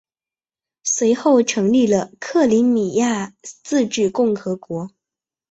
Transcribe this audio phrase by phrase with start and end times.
[0.83, 4.89] 随后成立了克里米亚自治共和国。